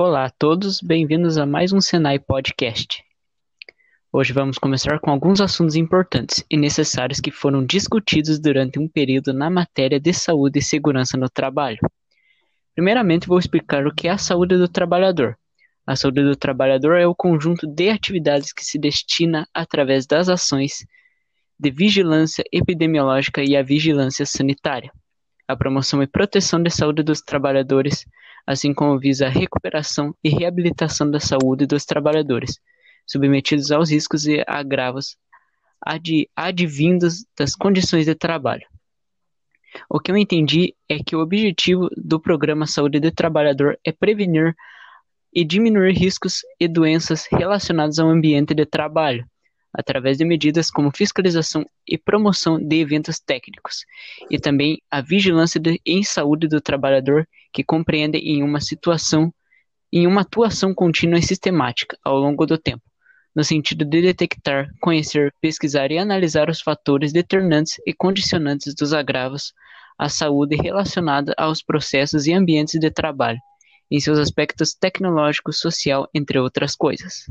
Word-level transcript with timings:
Olá 0.00 0.26
a 0.26 0.30
todos, 0.30 0.80
bem-vindos 0.80 1.38
a 1.38 1.44
mais 1.44 1.72
um 1.72 1.80
Senai 1.80 2.20
Podcast. 2.20 3.02
Hoje 4.12 4.32
vamos 4.32 4.56
começar 4.56 5.00
com 5.00 5.10
alguns 5.10 5.40
assuntos 5.40 5.74
importantes 5.74 6.44
e 6.48 6.56
necessários 6.56 7.18
que 7.18 7.32
foram 7.32 7.66
discutidos 7.66 8.38
durante 8.38 8.78
um 8.78 8.86
período 8.86 9.34
na 9.34 9.50
matéria 9.50 9.98
de 9.98 10.12
saúde 10.12 10.60
e 10.60 10.62
segurança 10.62 11.16
no 11.16 11.28
trabalho. 11.28 11.80
Primeiramente, 12.76 13.26
vou 13.26 13.40
explicar 13.40 13.88
o 13.88 13.92
que 13.92 14.06
é 14.06 14.12
a 14.12 14.18
saúde 14.18 14.56
do 14.56 14.68
trabalhador. 14.68 15.36
A 15.84 15.96
saúde 15.96 16.22
do 16.22 16.36
trabalhador 16.36 16.96
é 16.96 17.04
o 17.04 17.12
conjunto 17.12 17.66
de 17.66 17.90
atividades 17.90 18.52
que 18.52 18.64
se 18.64 18.78
destina 18.78 19.48
através 19.52 20.06
das 20.06 20.28
ações 20.28 20.86
de 21.58 21.72
vigilância 21.72 22.44
epidemiológica 22.52 23.42
e 23.42 23.56
a 23.56 23.64
vigilância 23.64 24.24
sanitária, 24.24 24.92
a 25.48 25.56
promoção 25.56 26.02
e 26.02 26.06
proteção 26.06 26.62
da 26.62 26.68
saúde 26.68 27.02
dos 27.02 27.22
trabalhadores, 27.22 28.04
assim 28.46 28.74
como 28.74 28.98
visa 28.98 29.26
a 29.26 29.30
recuperação 29.30 30.14
e 30.22 30.28
reabilitação 30.28 31.10
da 31.10 31.18
saúde 31.18 31.66
dos 31.66 31.86
trabalhadores 31.86 32.60
submetidos 33.06 33.72
aos 33.72 33.90
riscos 33.90 34.26
e 34.26 34.44
agravos 34.46 35.16
ad, 35.80 36.30
advindos 36.36 37.24
das 37.36 37.54
condições 37.54 38.04
de 38.04 38.14
trabalho. 38.14 38.66
O 39.88 39.98
que 39.98 40.10
eu 40.10 40.16
entendi 40.16 40.74
é 40.88 40.98
que 40.98 41.16
o 41.16 41.20
objetivo 41.20 41.88
do 41.96 42.20
programa 42.20 42.66
Saúde 42.66 43.00
do 43.00 43.10
Trabalhador 43.10 43.78
é 43.84 43.92
prevenir 43.92 44.54
e 45.32 45.44
diminuir 45.44 45.92
riscos 45.92 46.40
e 46.58 46.66
doenças 46.66 47.26
relacionados 47.30 47.98
ao 47.98 48.08
ambiente 48.08 48.54
de 48.54 48.66
trabalho, 48.66 49.26
através 49.72 50.18
de 50.18 50.24
medidas 50.24 50.70
como 50.70 50.94
fiscalização 50.94 51.64
e 51.86 51.98
promoção 51.98 52.58
de 52.58 52.80
eventos 52.80 53.18
técnicos, 53.18 53.84
e 54.30 54.38
também 54.38 54.80
a 54.90 55.00
vigilância 55.00 55.60
de, 55.60 55.80
em 55.84 56.02
saúde 56.02 56.48
do 56.48 56.60
trabalhador, 56.60 57.26
que 57.52 57.64
compreende 57.64 58.18
em 58.18 58.42
uma 58.42 58.60
situação 58.60 59.32
em 59.92 60.06
uma 60.06 60.20
atuação 60.20 60.74
contínua 60.74 61.18
e 61.18 61.22
sistemática 61.22 61.96
ao 62.04 62.18
longo 62.18 62.44
do 62.44 62.58
tempo, 62.58 62.82
no 63.34 63.42
sentido 63.42 63.84
de 63.84 64.02
detectar, 64.02 64.68
conhecer, 64.80 65.32
pesquisar 65.40 65.90
e 65.90 65.98
analisar 65.98 66.50
os 66.50 66.60
fatores 66.60 67.12
determinantes 67.12 67.80
e 67.86 67.94
condicionantes 67.94 68.74
dos 68.74 68.92
agravos 68.92 69.54
à 69.98 70.08
saúde 70.08 70.56
relacionada 70.56 71.34
aos 71.36 71.62
processos 71.62 72.26
e 72.26 72.32
ambientes 72.32 72.78
de 72.78 72.90
trabalho, 72.90 73.38
em 73.90 73.98
seus 73.98 74.18
aspectos 74.18 74.74
tecnológico, 74.74 75.52
social, 75.52 76.08
entre 76.14 76.38
outras 76.38 76.76
coisas. 76.76 77.24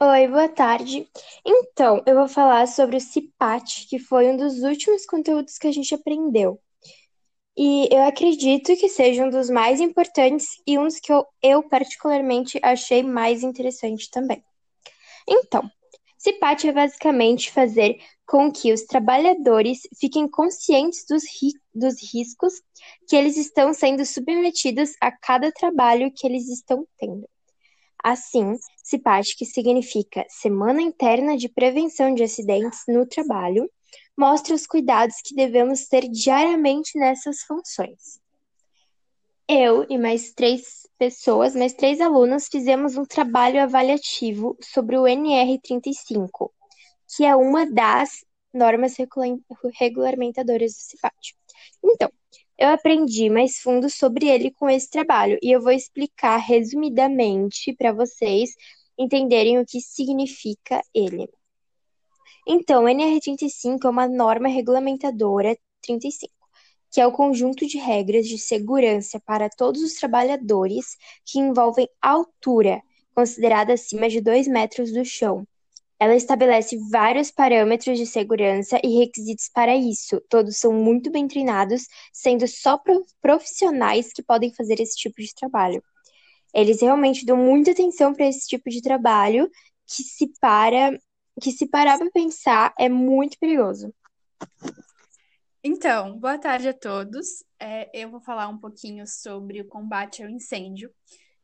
Oi, 0.00 0.28
boa 0.28 0.48
tarde. 0.48 1.08
Então, 1.44 2.00
eu 2.06 2.14
vou 2.14 2.28
falar 2.28 2.68
sobre 2.68 2.96
o 2.96 3.00
CIPAT, 3.00 3.88
que 3.88 3.98
foi 3.98 4.30
um 4.30 4.36
dos 4.36 4.62
últimos 4.62 5.04
conteúdos 5.04 5.58
que 5.58 5.66
a 5.66 5.72
gente 5.72 5.92
aprendeu. 5.92 6.60
E 7.56 7.88
eu 7.92 8.04
acredito 8.04 8.76
que 8.76 8.88
seja 8.88 9.24
um 9.24 9.30
dos 9.30 9.50
mais 9.50 9.80
importantes 9.80 10.46
e 10.64 10.78
um 10.78 10.84
dos 10.84 11.00
que 11.00 11.12
eu, 11.12 11.26
eu 11.42 11.64
particularmente 11.68 12.60
achei 12.62 13.02
mais 13.02 13.42
interessante 13.42 14.08
também. 14.08 14.40
Então, 15.28 15.68
CIPAT 16.16 16.68
é 16.68 16.72
basicamente 16.72 17.50
fazer 17.50 17.98
com 18.24 18.52
que 18.52 18.72
os 18.72 18.82
trabalhadores 18.82 19.80
fiquem 19.98 20.28
conscientes 20.28 21.04
dos, 21.08 21.24
ri 21.24 21.50
dos 21.74 21.96
riscos 22.12 22.54
que 23.08 23.16
eles 23.16 23.36
estão 23.36 23.74
sendo 23.74 24.06
submetidos 24.06 24.92
a 25.00 25.10
cada 25.10 25.50
trabalho 25.50 26.12
que 26.14 26.24
eles 26.24 26.48
estão 26.48 26.86
tendo. 26.98 27.28
Assim, 28.02 28.56
CIPAT, 28.82 29.36
que 29.36 29.44
significa 29.44 30.24
Semana 30.28 30.80
Interna 30.80 31.36
de 31.36 31.48
Prevenção 31.48 32.14
de 32.14 32.22
Acidentes 32.22 32.84
no 32.88 33.06
Trabalho, 33.06 33.68
mostra 34.16 34.54
os 34.54 34.66
cuidados 34.66 35.16
que 35.24 35.34
devemos 35.34 35.86
ter 35.86 36.08
diariamente 36.08 36.98
nessas 36.98 37.40
funções. 37.42 38.20
Eu 39.48 39.86
e 39.88 39.96
mais 39.96 40.32
três 40.32 40.86
pessoas, 40.98 41.54
mais 41.54 41.72
três 41.72 42.00
alunos, 42.00 42.48
fizemos 42.48 42.96
um 42.96 43.04
trabalho 43.04 43.62
avaliativo 43.62 44.56
sobre 44.60 44.98
o 44.98 45.04
NR35, 45.04 46.50
que 47.16 47.24
é 47.24 47.34
uma 47.34 47.64
das 47.64 48.24
normas 48.52 48.96
regulamentadoras 49.74 50.72
do 50.72 50.78
CIPAT. 50.78 51.36
Então, 51.82 52.10
eu 52.58 52.68
aprendi 52.70 53.30
mais 53.30 53.58
fundo 53.58 53.88
sobre 53.88 54.26
ele 54.28 54.50
com 54.50 54.68
esse 54.68 54.90
trabalho 54.90 55.38
e 55.40 55.52
eu 55.52 55.62
vou 55.62 55.70
explicar 55.70 56.38
resumidamente 56.38 57.72
para 57.72 57.92
vocês 57.92 58.50
entenderem 58.98 59.60
o 59.60 59.64
que 59.64 59.80
significa 59.80 60.82
ele. 60.92 61.28
Então, 62.46 62.84
o 62.84 62.88
NR35 62.88 63.84
é 63.84 63.88
uma 63.88 64.08
norma 64.08 64.48
regulamentadora 64.48 65.56
35, 65.82 66.32
que 66.90 67.00
é 67.00 67.06
o 67.06 67.12
conjunto 67.12 67.64
de 67.66 67.78
regras 67.78 68.26
de 68.26 68.38
segurança 68.38 69.20
para 69.20 69.48
todos 69.48 69.80
os 69.82 69.94
trabalhadores 69.94 70.96
que 71.24 71.38
envolvem 71.38 71.88
altura, 72.02 72.82
considerada 73.14 73.74
acima 73.74 74.08
de 74.08 74.20
2 74.20 74.48
metros 74.48 74.92
do 74.92 75.04
chão. 75.04 75.46
Ela 76.00 76.14
estabelece 76.14 76.78
vários 76.90 77.30
parâmetros 77.30 77.98
de 77.98 78.06
segurança 78.06 78.80
e 78.84 78.98
requisitos 78.98 79.48
para 79.52 79.74
isso. 79.76 80.20
Todos 80.28 80.56
são 80.56 80.72
muito 80.72 81.10
bem 81.10 81.26
treinados, 81.26 81.86
sendo 82.12 82.46
só 82.46 82.80
profissionais 83.20 84.12
que 84.12 84.22
podem 84.22 84.54
fazer 84.54 84.80
esse 84.80 84.96
tipo 84.96 85.20
de 85.20 85.34
trabalho. 85.34 85.82
Eles 86.54 86.80
realmente 86.80 87.26
dão 87.26 87.36
muita 87.36 87.72
atenção 87.72 88.14
para 88.14 88.26
esse 88.26 88.46
tipo 88.46 88.70
de 88.70 88.80
trabalho 88.80 89.50
que 89.86 90.02
se 90.02 90.32
para 90.40 90.96
que 91.40 91.52
se 91.52 91.68
parar 91.68 91.98
para 91.98 92.10
pensar 92.10 92.74
é 92.78 92.88
muito 92.88 93.38
perigoso. 93.38 93.94
Então, 95.62 96.18
boa 96.18 96.38
tarde 96.38 96.68
a 96.68 96.74
todos. 96.74 97.44
É, 97.60 97.90
eu 97.92 98.10
vou 98.10 98.20
falar 98.20 98.48
um 98.48 98.58
pouquinho 98.58 99.06
sobre 99.06 99.60
o 99.60 99.66
combate 99.66 100.22
ao 100.22 100.30
incêndio, 100.30 100.90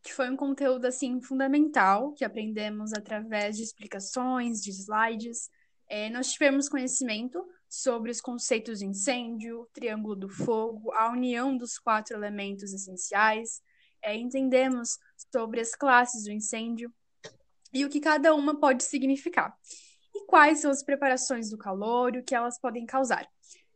que 0.05 0.13
foi 0.13 0.31
um 0.31 0.37
conteúdo 0.37 0.85
assim 0.85 1.19
fundamental 1.23 2.13
que 2.13 2.27
aprendemos 2.27 2.93
através 2.93 3.57
de 3.57 3.63
explicações, 3.63 4.63
de 4.63 4.71
slides. 4.71 5.49
É, 5.89 6.11
nós 6.11 6.31
tivemos 6.31 6.69
conhecimento 6.69 7.43
sobre 7.71 8.11
os 8.11 8.21
conceitos 8.21 8.81
de 8.81 8.87
incêndio, 8.87 9.67
triângulo 9.73 10.15
do 10.15 10.29
fogo, 10.29 10.93
a 10.93 11.11
união 11.11 11.57
dos 11.57 11.79
quatro 11.79 12.15
elementos 12.15 12.75
essenciais. 12.75 13.63
É, 14.03 14.15
entendemos 14.15 14.99
sobre 15.33 15.63
as 15.63 15.75
classes 15.75 16.25
do 16.25 16.33
incêndio 16.33 16.93
e 17.73 17.83
o 17.83 17.89
que 17.89 17.99
cada 17.99 18.35
uma 18.35 18.61
pode 18.61 18.85
significar 18.85 19.57
e 20.15 20.27
quais 20.27 20.61
são 20.61 20.71
as 20.71 20.83
preparações 20.83 21.49
do 21.49 21.57
calor 21.57 22.15
e 22.15 22.19
o 22.19 22.25
que 22.25 22.35
elas 22.35 22.61
podem 22.61 22.85
causar. 22.85 23.27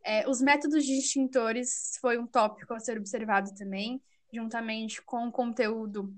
É, 0.05 0.29
os 0.29 0.39
métodos 0.41 0.85
de 0.85 0.93
extintores 0.93 1.97
foi 1.99 2.19
um 2.19 2.27
tópico 2.27 2.73
a 2.75 2.79
ser 2.79 2.99
observado 2.99 3.53
também, 3.55 3.99
juntamente 4.31 5.01
com 5.01 5.27
o 5.27 5.31
conteúdo 5.31 6.13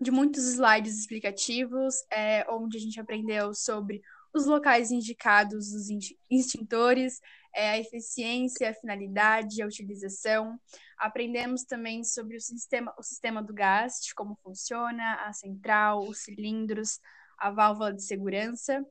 de 0.00 0.10
muitos 0.10 0.44
slides 0.44 0.98
explicativos, 0.98 1.94
é, 2.10 2.46
onde 2.50 2.76
a 2.76 2.80
gente 2.80 3.00
aprendeu 3.00 3.54
sobre 3.54 4.02
os 4.32 4.46
locais 4.46 4.90
indicados 4.90 5.72
dos 5.72 5.88
extintores, 6.30 7.20
é, 7.54 7.70
a 7.70 7.78
eficiência, 7.78 8.70
a 8.70 8.74
finalidade, 8.74 9.60
a 9.60 9.66
utilização. 9.66 10.58
Aprendemos 10.96 11.64
também 11.64 12.04
sobre 12.04 12.36
o 12.36 12.40
sistema, 12.40 12.94
o 12.96 13.02
sistema 13.02 13.42
do 13.42 13.52
gás, 13.52 14.12
como 14.14 14.38
funciona, 14.42 15.14
a 15.26 15.32
central, 15.32 16.06
os 16.06 16.18
cilindros, 16.18 17.00
a 17.38 17.50
válvula 17.50 17.92
de 17.92 18.02
segurança. 18.02 18.84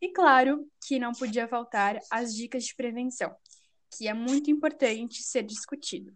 E 0.00 0.12
claro 0.12 0.68
que 0.86 0.98
não 0.98 1.12
podia 1.12 1.48
faltar 1.48 1.98
as 2.10 2.34
dicas 2.34 2.64
de 2.64 2.74
prevenção, 2.74 3.34
que 3.96 4.06
é 4.06 4.14
muito 4.14 4.50
importante 4.50 5.22
ser 5.22 5.42
discutido. 5.42 6.14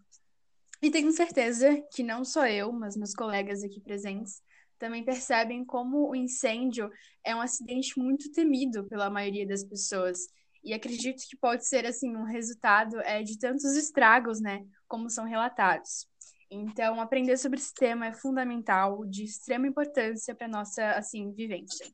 E 0.81 0.89
tenho 0.89 1.11
certeza 1.11 1.81
que 1.93 2.03
não 2.03 2.23
só 2.23 2.47
eu, 2.47 2.71
mas 2.71 2.95
meus 2.95 3.13
colegas 3.13 3.63
aqui 3.63 3.81
presentes 3.81 4.41
também 4.79 5.03
percebem 5.03 5.65
como 5.65 6.09
o 6.09 6.15
incêndio 6.15 6.89
é 7.23 7.35
um 7.35 7.41
acidente 7.41 7.99
muito 7.99 8.31
temido 8.31 8.85
pela 8.85 9.09
maioria 9.09 9.45
das 9.45 9.63
pessoas. 9.63 10.19
E 10.63 10.73
acredito 10.73 11.27
que 11.27 11.37
pode 11.37 11.67
ser 11.67 11.85
assim 11.85 12.15
um 12.15 12.23
resultado 12.23 12.99
é, 13.01 13.21
de 13.21 13.37
tantos 13.37 13.75
estragos, 13.75 14.39
né, 14.39 14.65
como 14.87 15.09
são 15.09 15.25
relatados. 15.25 16.07
Então, 16.49 16.99
aprender 16.99 17.37
sobre 17.37 17.59
esse 17.59 17.73
tema 17.73 18.07
é 18.07 18.13
fundamental, 18.13 19.05
de 19.05 19.23
extrema 19.23 19.67
importância 19.67 20.33
para 20.33 20.47
nossa 20.47 20.91
assim 20.91 21.31
vivência. 21.31 21.85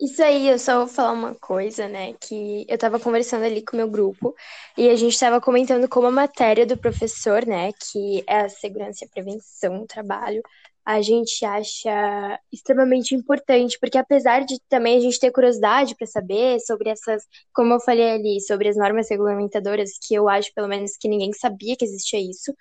Isso 0.00 0.22
aí, 0.22 0.48
eu 0.48 0.58
só 0.58 0.78
vou 0.80 0.88
falar 0.88 1.12
uma 1.12 1.34
coisa, 1.34 1.88
né? 1.88 2.12
Que 2.14 2.66
eu 2.68 2.76
tava 2.76 3.00
conversando 3.00 3.44
ali 3.44 3.62
com 3.64 3.74
o 3.74 3.78
meu 3.78 3.88
grupo 3.90 4.34
e 4.76 4.90
a 4.90 4.96
gente 4.96 5.18
tava 5.18 5.40
comentando 5.40 5.88
como 5.88 6.06
a 6.06 6.10
matéria 6.10 6.66
do 6.66 6.76
professor, 6.76 7.46
né? 7.46 7.72
Que 7.72 8.22
é 8.26 8.40
a 8.42 8.48
segurança 8.48 9.04
e 9.04 9.08
a 9.08 9.10
prevenção 9.10 9.78
do 9.80 9.86
trabalho, 9.86 10.42
a 10.84 11.00
gente 11.02 11.44
acha 11.44 12.38
extremamente 12.52 13.14
importante, 13.14 13.78
porque 13.80 13.98
apesar 13.98 14.44
de 14.44 14.60
também 14.68 14.98
a 14.98 15.00
gente 15.00 15.18
ter 15.18 15.32
curiosidade 15.32 15.96
para 15.96 16.06
saber 16.06 16.60
sobre 16.60 16.90
essas, 16.90 17.22
como 17.52 17.72
eu 17.74 17.80
falei 17.80 18.10
ali, 18.12 18.40
sobre 18.40 18.68
as 18.68 18.76
normas 18.76 19.08
regulamentadoras, 19.10 19.92
que 20.00 20.14
eu 20.14 20.28
acho 20.28 20.52
pelo 20.54 20.68
menos 20.68 20.92
que 20.96 21.08
ninguém 21.08 21.32
sabia 21.32 21.74
que 21.76 21.84
existia 21.84 22.20
isso, 22.20 22.54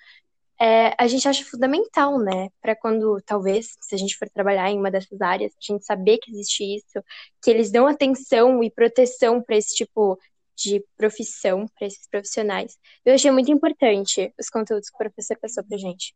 é, 0.59 0.95
a 0.97 1.07
gente 1.07 1.27
acha 1.27 1.43
fundamental, 1.43 2.17
né? 2.19 2.49
Para 2.61 2.75
quando, 2.75 3.21
talvez, 3.25 3.75
se 3.81 3.95
a 3.95 3.97
gente 3.97 4.17
for 4.17 4.29
trabalhar 4.29 4.69
em 4.71 4.79
uma 4.79 4.91
dessas 4.91 5.19
áreas, 5.21 5.53
a 5.53 5.73
gente 5.73 5.85
saber 5.85 6.17
que 6.19 6.31
existe 6.31 6.63
isso, 6.77 7.03
que 7.43 7.51
eles 7.51 7.71
dão 7.71 7.87
atenção 7.87 8.63
e 8.63 8.71
proteção 8.71 9.41
para 9.41 9.57
esse 9.57 9.75
tipo 9.75 10.17
de 10.55 10.83
profissão 10.97 11.67
para 11.77 11.87
esses 11.87 12.07
profissionais. 12.07 12.77
Eu 13.05 13.13
achei 13.13 13.29
muito 13.29 13.51
importante 13.51 14.33
os 14.39 14.49
conteúdos 14.49 14.89
que 14.89 14.95
o 14.95 14.97
professor 14.97 15.37
passou 15.39 15.63
para 15.63 15.77
gente. 15.77 16.15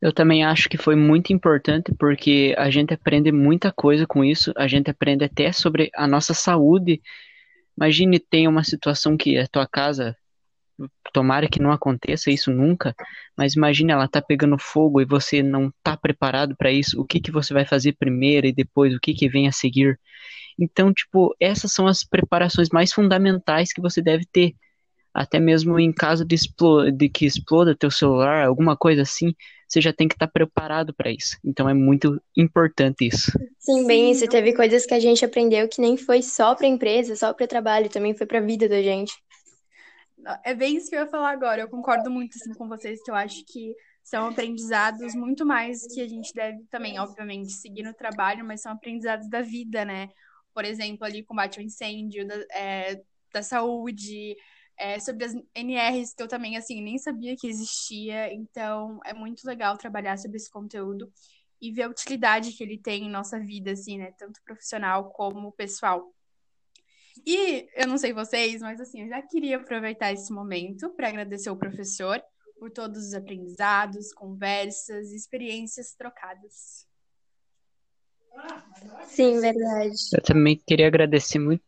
Eu 0.00 0.12
também 0.12 0.44
acho 0.44 0.68
que 0.68 0.76
foi 0.76 0.96
muito 0.96 1.32
importante 1.32 1.94
porque 1.96 2.56
a 2.58 2.68
gente 2.70 2.92
aprende 2.92 3.30
muita 3.30 3.70
coisa 3.70 4.04
com 4.04 4.24
isso, 4.24 4.52
a 4.56 4.66
gente 4.66 4.90
aprende 4.90 5.24
até 5.24 5.52
sobre 5.52 5.90
a 5.94 6.08
nossa 6.08 6.34
saúde. 6.34 7.00
Imagine 7.76 8.18
ter 8.18 8.48
uma 8.48 8.64
situação 8.64 9.16
que 9.16 9.38
a 9.38 9.46
tua 9.46 9.64
casa, 9.64 10.16
tomara 11.12 11.48
que 11.48 11.60
não 11.60 11.72
aconteça 11.72 12.30
isso 12.30 12.50
nunca, 12.50 12.94
mas 13.36 13.54
imagine 13.54 13.92
ela 13.92 14.08
tá 14.08 14.20
pegando 14.22 14.58
fogo 14.58 15.00
e 15.00 15.04
você 15.04 15.42
não 15.42 15.72
tá 15.82 15.96
preparado 15.96 16.56
para 16.56 16.70
isso. 16.72 17.00
O 17.00 17.04
que 17.04 17.20
que 17.20 17.30
você 17.30 17.52
vai 17.54 17.64
fazer 17.64 17.92
primeiro 17.94 18.46
e 18.46 18.52
depois 18.52 18.94
o 18.94 19.00
que 19.00 19.14
que 19.14 19.28
vem 19.28 19.48
a 19.48 19.52
seguir? 19.52 19.98
Então, 20.58 20.92
tipo, 20.92 21.34
essas 21.40 21.72
são 21.72 21.86
as 21.86 22.04
preparações 22.04 22.68
mais 22.70 22.92
fundamentais 22.92 23.72
que 23.72 23.80
você 23.80 24.02
deve 24.02 24.24
ter 24.30 24.54
até 25.14 25.38
mesmo 25.38 25.78
em 25.78 25.92
caso 25.92 26.24
de, 26.24 26.36
de 26.94 27.08
que 27.08 27.26
exploda 27.26 27.76
teu 27.76 27.90
celular, 27.90 28.46
alguma 28.46 28.76
coisa 28.76 29.02
assim, 29.02 29.34
você 29.68 29.80
já 29.80 29.92
tem 29.92 30.08
que 30.08 30.14
estar 30.14 30.26
tá 30.26 30.32
preparado 30.32 30.94
para 30.94 31.10
isso. 31.10 31.36
Então 31.44 31.68
é 31.68 31.74
muito 31.74 32.20
importante 32.36 33.06
isso. 33.06 33.30
Sim, 33.58 33.86
bem 33.86 34.10
isso. 34.10 34.26
Teve 34.26 34.54
coisas 34.54 34.86
que 34.86 34.94
a 34.94 35.00
gente 35.00 35.24
aprendeu 35.24 35.68
que 35.68 35.80
nem 35.80 35.96
foi 35.96 36.22
só 36.22 36.54
para 36.54 36.66
empresa, 36.66 37.14
só 37.16 37.32
para 37.32 37.46
trabalho, 37.46 37.88
também 37.88 38.14
foi 38.14 38.26
para 38.26 38.38
a 38.38 38.42
vida 38.42 38.68
da 38.68 38.82
gente. 38.82 39.12
É 40.44 40.54
bem 40.54 40.76
isso 40.76 40.88
que 40.88 40.96
eu 40.96 41.00
ia 41.00 41.06
falar 41.06 41.30
agora. 41.30 41.62
Eu 41.62 41.68
concordo 41.68 42.10
muito 42.10 42.36
assim, 42.36 42.52
com 42.54 42.68
vocês, 42.68 43.02
que 43.02 43.10
eu 43.10 43.14
acho 43.14 43.44
que 43.44 43.74
são 44.02 44.28
aprendizados 44.28 45.14
muito 45.14 45.46
mais 45.46 45.86
que 45.92 46.00
a 46.00 46.08
gente 46.08 46.32
deve 46.34 46.64
também, 46.70 46.98
obviamente, 46.98 47.52
seguir 47.52 47.82
no 47.82 47.94
trabalho, 47.94 48.44
mas 48.44 48.60
são 48.60 48.72
aprendizados 48.72 49.28
da 49.28 49.42
vida, 49.42 49.84
né? 49.84 50.08
Por 50.54 50.64
exemplo, 50.64 51.04
ali 51.04 51.24
combate 51.24 51.58
ao 51.58 51.64
incêndio, 51.64 52.26
da, 52.26 52.34
é, 52.52 53.02
da 53.32 53.42
saúde, 53.42 54.36
é, 54.76 54.98
sobre 54.98 55.24
as 55.24 55.34
NRs, 55.54 56.14
que 56.14 56.22
eu 56.22 56.28
também, 56.28 56.56
assim, 56.56 56.80
nem 56.82 56.98
sabia 56.98 57.36
que 57.36 57.46
existia. 57.46 58.32
Então, 58.32 59.00
é 59.04 59.14
muito 59.14 59.46
legal 59.46 59.76
trabalhar 59.76 60.18
sobre 60.18 60.36
esse 60.36 60.50
conteúdo 60.50 61.10
e 61.60 61.70
ver 61.70 61.84
a 61.84 61.88
utilidade 61.88 62.52
que 62.52 62.62
ele 62.64 62.76
tem 62.76 63.04
em 63.04 63.10
nossa 63.10 63.38
vida, 63.38 63.70
assim, 63.72 63.98
né? 63.98 64.12
Tanto 64.18 64.42
profissional 64.44 65.10
como 65.12 65.52
pessoal. 65.52 66.12
E 67.26 67.68
eu 67.76 67.86
não 67.86 67.98
sei 67.98 68.12
vocês, 68.12 68.60
mas 68.60 68.80
assim, 68.80 69.02
eu 69.02 69.08
já 69.08 69.22
queria 69.22 69.56
aproveitar 69.56 70.12
esse 70.12 70.32
momento 70.32 70.90
para 70.90 71.08
agradecer 71.08 71.50
o 71.50 71.56
professor 71.56 72.22
por 72.58 72.70
todos 72.70 73.08
os 73.08 73.14
aprendizados, 73.14 74.12
conversas, 74.12 75.10
experiências 75.12 75.94
trocadas. 75.94 76.86
Sim, 79.06 79.40
verdade. 79.40 79.94
Eu 80.14 80.22
também 80.22 80.60
queria 80.66 80.86
agradecer 80.86 81.38
muito 81.38 81.62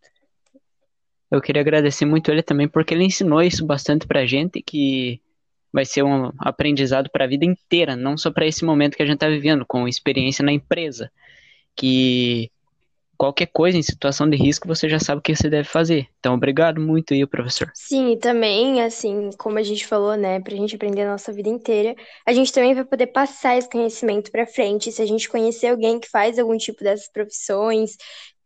eu 1.34 1.40
queria 1.40 1.62
agradecer 1.62 2.04
muito 2.04 2.30
ele 2.30 2.42
também, 2.42 2.68
porque 2.68 2.94
ele 2.94 3.04
ensinou 3.04 3.42
isso 3.42 3.66
bastante 3.66 4.06
pra 4.06 4.24
gente, 4.24 4.62
que 4.62 5.20
vai 5.72 5.84
ser 5.84 6.04
um 6.04 6.30
aprendizado 6.38 7.10
para 7.10 7.24
a 7.24 7.28
vida 7.28 7.44
inteira, 7.44 7.96
não 7.96 8.16
só 8.16 8.30
para 8.30 8.46
esse 8.46 8.64
momento 8.64 8.96
que 8.96 9.02
a 9.02 9.06
gente 9.06 9.16
está 9.16 9.28
vivendo, 9.28 9.66
com 9.66 9.88
experiência 9.88 10.44
na 10.44 10.52
empresa. 10.52 11.10
Que 11.74 12.52
qualquer 13.16 13.46
coisa 13.46 13.78
em 13.78 13.82
situação 13.82 14.28
de 14.28 14.36
risco 14.36 14.68
você 14.68 14.88
já 14.88 14.98
sabe 14.98 15.18
o 15.18 15.22
que 15.22 15.34
você 15.34 15.48
deve 15.48 15.68
fazer. 15.68 16.06
Então, 16.18 16.34
obrigado 16.34 16.80
muito 16.80 17.14
aí, 17.14 17.26
professor. 17.26 17.70
Sim, 17.74 18.12
e 18.12 18.16
também, 18.18 18.82
assim, 18.82 19.30
como 19.38 19.58
a 19.58 19.62
gente 19.62 19.86
falou, 19.86 20.16
né, 20.16 20.40
para 20.40 20.54
a 20.54 20.56
gente 20.56 20.74
aprender 20.76 21.02
a 21.02 21.12
nossa 21.12 21.32
vida 21.32 21.48
inteira, 21.48 21.94
a 22.26 22.32
gente 22.32 22.52
também 22.52 22.74
vai 22.74 22.84
poder 22.84 23.08
passar 23.08 23.56
esse 23.56 23.68
conhecimento 23.68 24.30
para 24.30 24.46
frente. 24.46 24.92
Se 24.92 25.02
a 25.02 25.06
gente 25.06 25.28
conhecer 25.28 25.68
alguém 25.68 25.98
que 26.00 26.08
faz 26.08 26.38
algum 26.38 26.56
tipo 26.56 26.82
dessas 26.82 27.08
profissões, 27.08 27.96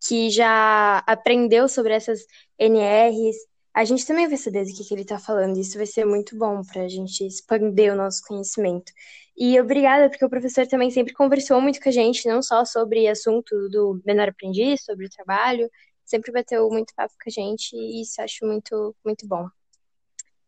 que 0.07 0.31
já 0.31 0.99
aprendeu 1.07 1.69
sobre 1.69 1.93
essas 1.93 2.21
NRs, 2.59 3.37
a 3.75 3.85
gente 3.85 4.07
também 4.07 4.27
vai 4.27 4.37
saber 4.37 4.65
do 4.65 4.73
que, 4.75 4.85
que 4.85 4.95
ele 4.95 5.03
está 5.03 5.19
falando. 5.19 5.59
Isso 5.59 5.77
vai 5.77 5.87
ser 5.87 6.05
muito 6.05 6.37
bom 6.37 6.63
para 6.63 6.83
a 6.83 6.89
gente 6.89 7.27
expandir 7.27 7.93
o 7.93 7.97
nosso 7.97 8.23
conhecimento. 8.27 8.93
E 9.37 9.59
obrigada, 9.61 10.11
porque 10.11 10.25
o 10.25 10.31
professor 10.31 10.67
também 10.67 10.91
sempre 10.91 11.13
conversou 11.13 11.61
muito 11.61 11.81
com 11.81 11.89
a 11.89 11.93
gente, 11.93 12.27
não 12.27 12.43
só 12.43 12.65
sobre 12.65 13.07
assunto 13.07 13.69
do 13.69 14.03
menor 14.05 14.29
aprendiz, 14.31 14.85
sobre 14.85 15.07
o 15.07 15.11
trabalho, 15.11 15.71
sempre 16.05 16.33
bateu 16.33 16.69
muito 16.71 16.93
papo 16.95 17.15
com 17.23 17.29
a 17.29 17.31
gente, 17.31 17.77
e 17.77 18.03
isso 18.03 18.21
acho 18.21 18.45
muito, 18.45 18.97
muito 19.05 19.29
bom. 19.29 19.49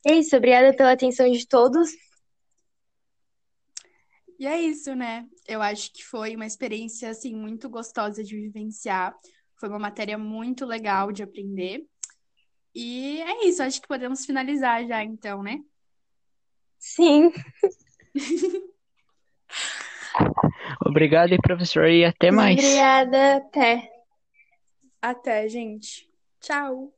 É 0.04 0.14
isso, 0.14 0.34
obrigada 0.34 0.74
pela 0.74 0.92
atenção 0.92 1.30
de 1.30 1.46
todos. 1.46 1.90
E 4.38 4.46
é 4.46 4.58
isso, 4.58 4.94
né? 4.94 5.28
Eu 5.46 5.60
acho 5.60 5.92
que 5.92 6.02
foi 6.02 6.34
uma 6.34 6.46
experiência 6.46 7.10
assim 7.10 7.36
muito 7.36 7.68
gostosa 7.68 8.24
de 8.24 8.34
vivenciar. 8.34 9.14
Foi 9.56 9.68
uma 9.68 9.78
matéria 9.78 10.16
muito 10.16 10.64
legal 10.64 11.12
de 11.12 11.22
aprender. 11.22 11.86
E 12.74 13.20
é 13.22 13.46
isso, 13.46 13.62
acho 13.62 13.80
que 13.80 13.88
podemos 13.88 14.24
finalizar 14.24 14.86
já 14.86 15.02
então, 15.02 15.42
né? 15.42 15.60
Sim. 16.78 17.32
Obrigado, 20.86 21.36
professor, 21.42 21.88
e 21.88 22.04
até 22.04 22.30
mais. 22.30 22.58
Obrigada, 22.58 23.36
até. 23.36 23.90
Até, 25.02 25.48
gente. 25.48 26.08
Tchau. 26.40 26.92